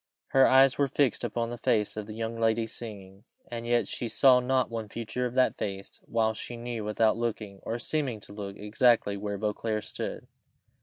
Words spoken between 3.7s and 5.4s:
she saw not one feature of